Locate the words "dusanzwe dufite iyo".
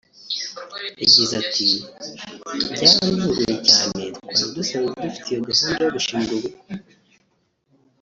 4.55-5.41